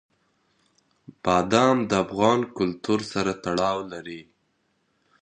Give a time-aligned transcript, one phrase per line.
[1.23, 4.21] بادام د افغان کلتور سره تړاو لري.